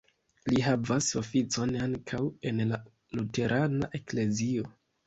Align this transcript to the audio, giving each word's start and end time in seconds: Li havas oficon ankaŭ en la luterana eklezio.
Li 0.53 0.63
havas 0.67 1.09
oficon 1.21 1.75
ankaŭ 1.83 2.23
en 2.53 2.65
la 2.73 2.83
luterana 3.21 3.97
eklezio. 4.03 4.71